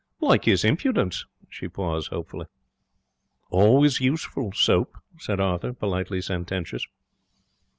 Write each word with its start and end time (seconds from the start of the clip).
Like 0.19 0.45
his 0.45 0.65
impudence!' 0.65 1.25
She 1.47 1.67
paused, 1.67 2.07
hopefully. 2.07 2.47
'Always 3.51 4.01
useful, 4.01 4.51
soap,' 4.51 4.97
said 5.19 5.39
Arthur, 5.39 5.73
politely 5.73 6.21
sententious. 6.23 6.87